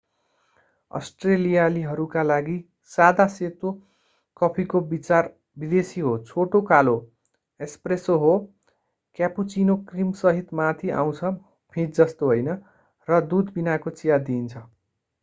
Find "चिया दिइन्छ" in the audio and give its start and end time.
14.01-14.65